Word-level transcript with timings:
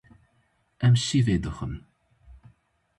Em 0.85 0.95
şîvê 1.03 1.37
dixwin. 1.43 1.73